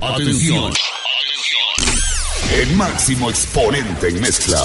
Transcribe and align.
Atención. 0.00 0.72
atención, 0.72 0.72
El 2.52 2.76
máximo 2.76 3.30
exponente 3.30 4.08
en 4.08 4.20
mezcla. 4.20 4.62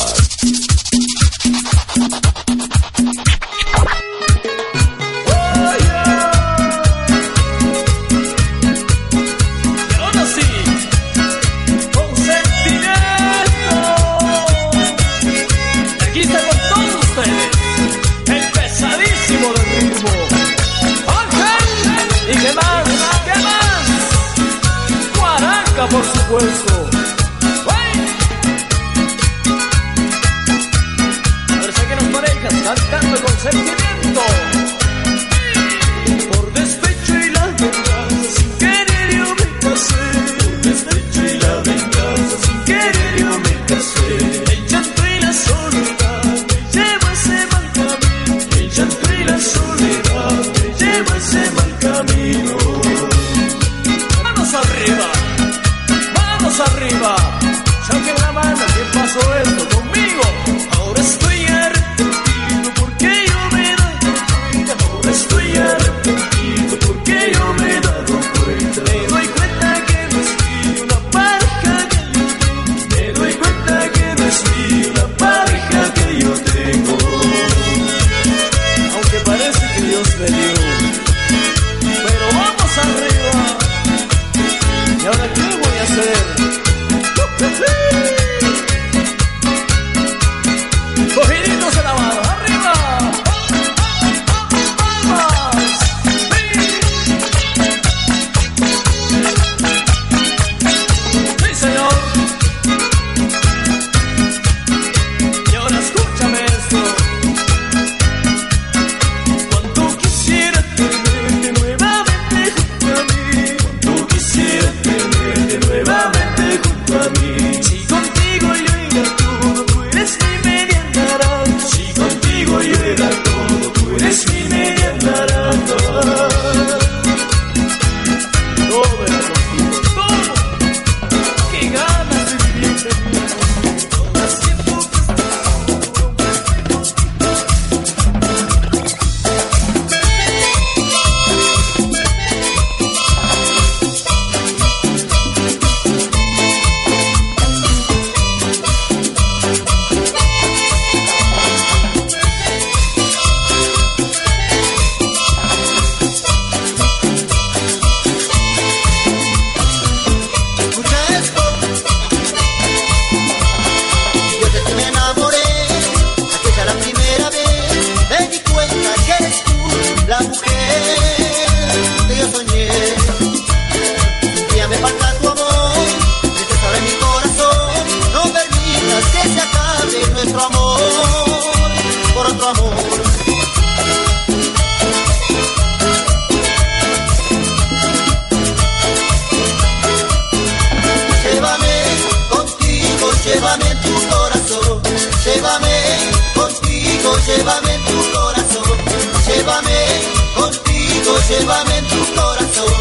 llévame 201.33 201.77
en 201.77 201.85
tu 201.87 201.99
corazón, 202.13 202.73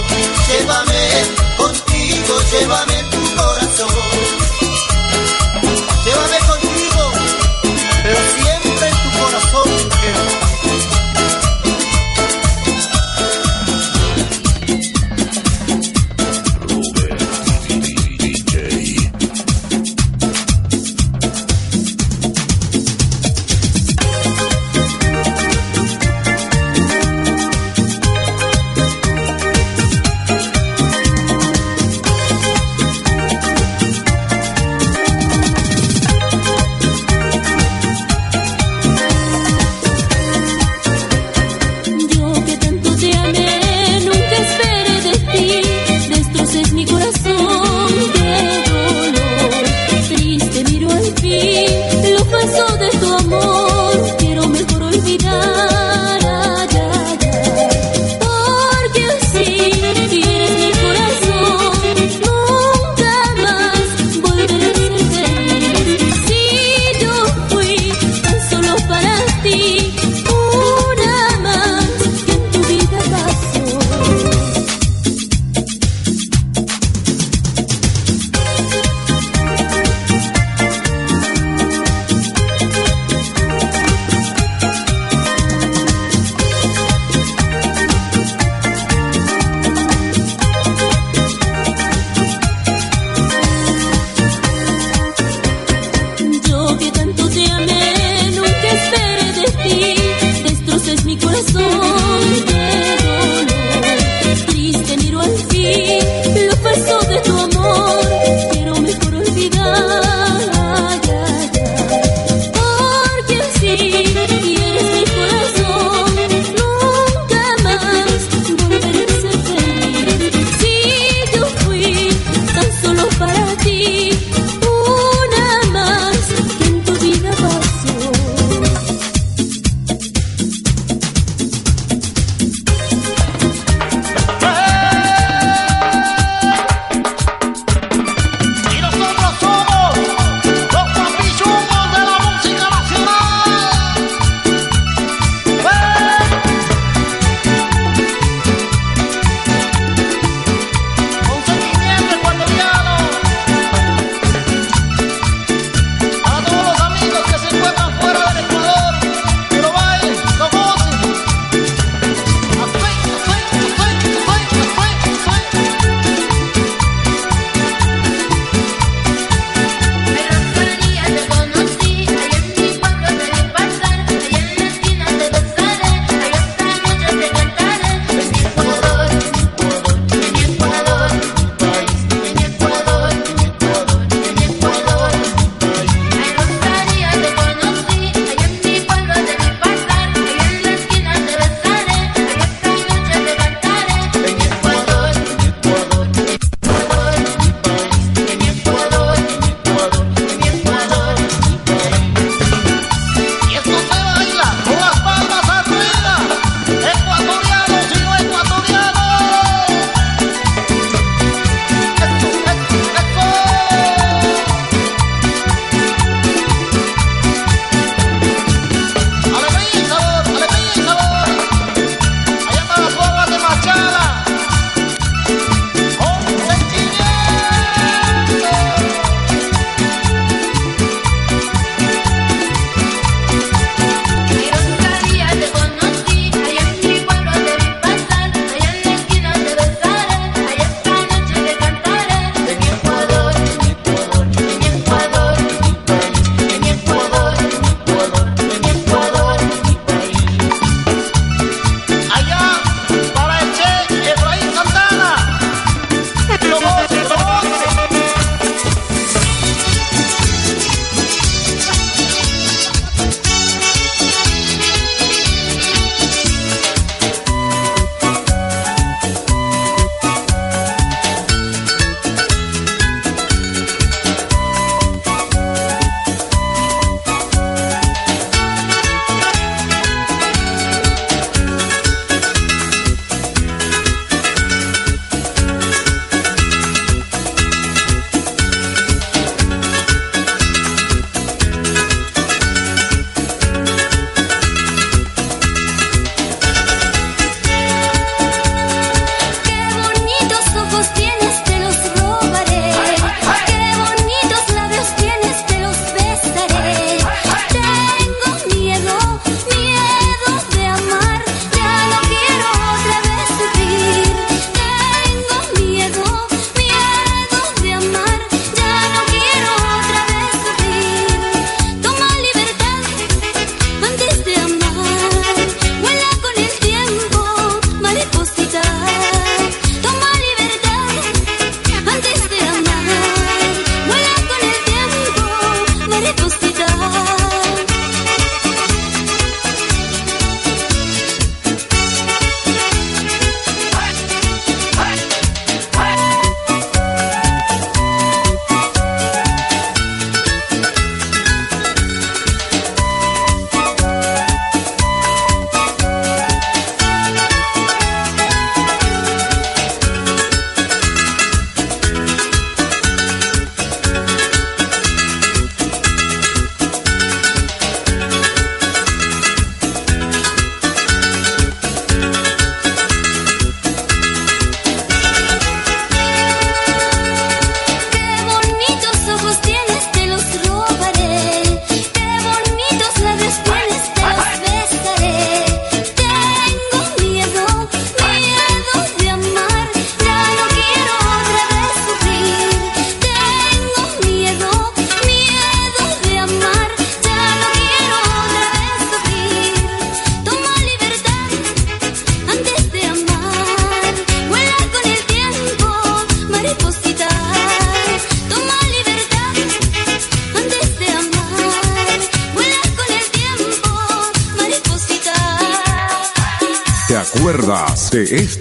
llévame 0.49 1.03
contigo, 1.57 2.35
llévame 2.53 3.02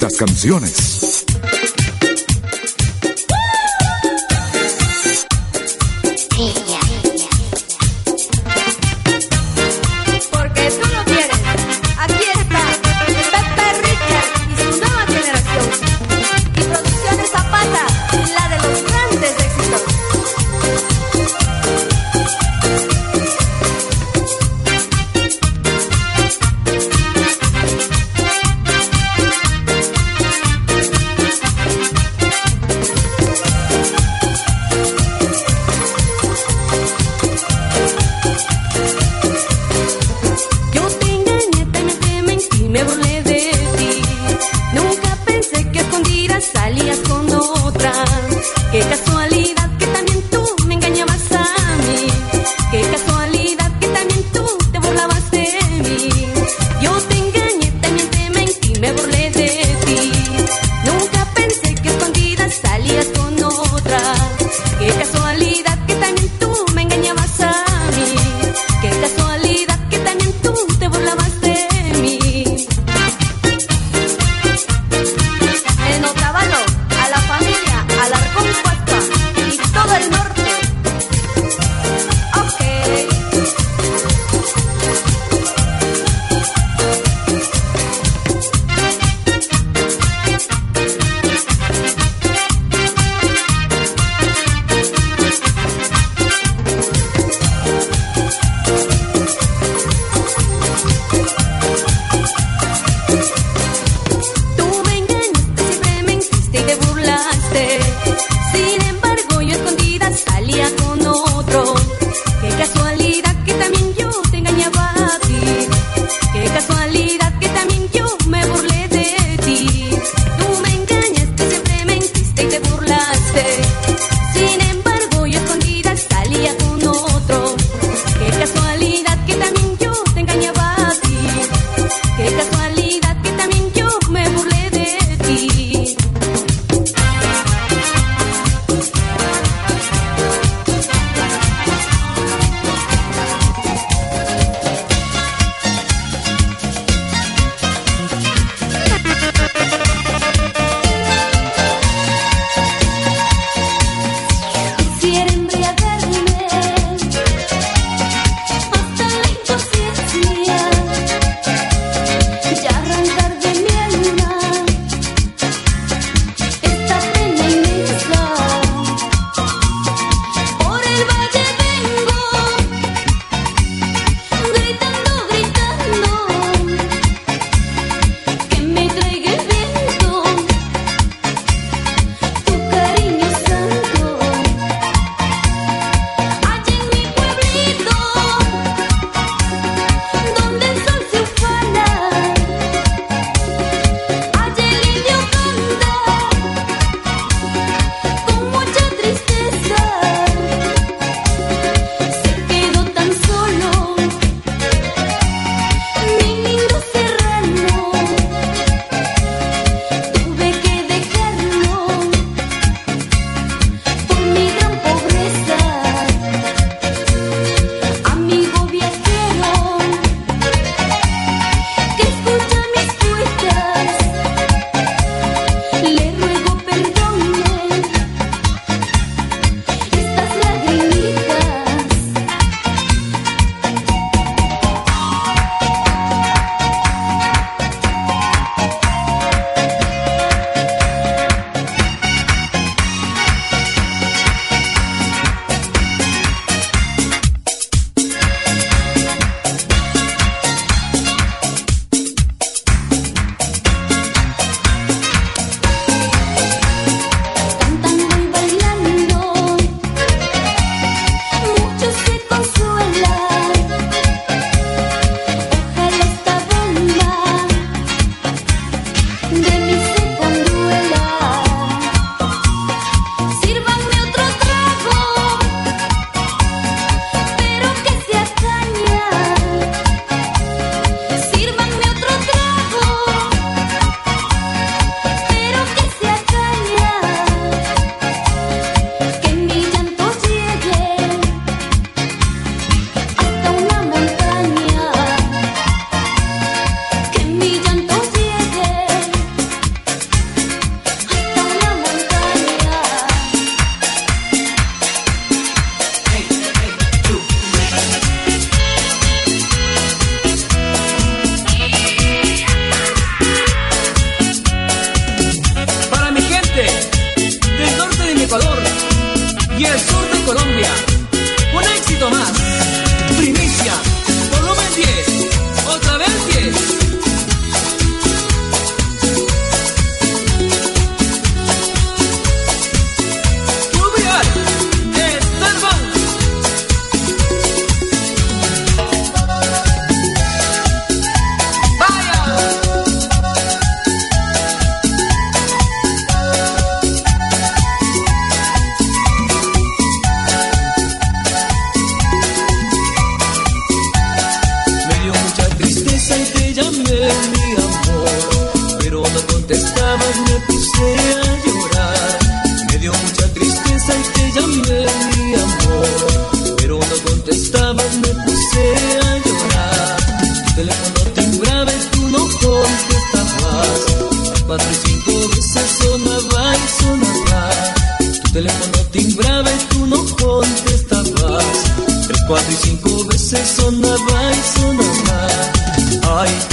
estas 0.01 0.17
canciones? 0.17 1.00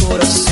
coração. 0.09 0.48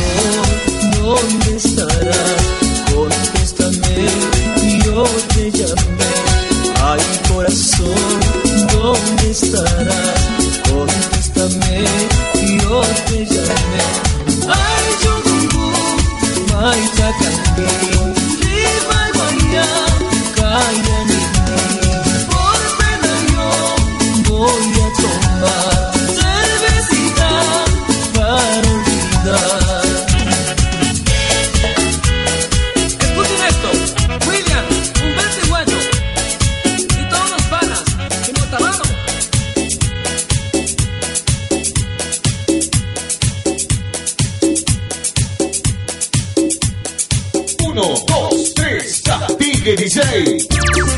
Uno, 47.76 47.92
dos, 48.06 48.54
tres, 48.54 49.02
ya. 49.02 49.26
Tigre 49.36 49.76
16. 49.76 50.95